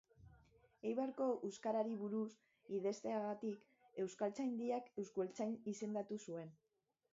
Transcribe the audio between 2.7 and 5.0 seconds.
idazteagatik Euskaltzaindiak